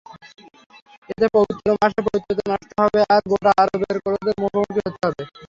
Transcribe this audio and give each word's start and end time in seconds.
এতে 1.09 1.27
পবিত্র 1.35 1.67
মাসের 1.75 2.03
পবিত্রতা 2.07 2.43
নষ্ট 2.51 2.71
হবে 2.79 2.99
আর 3.13 3.21
গোটা 3.31 3.51
আরবের 3.61 3.95
ক্রোধের 4.03 4.35
মুখোমুখী 4.41 4.79
হতে 4.79 4.99
হবে। 5.05 5.23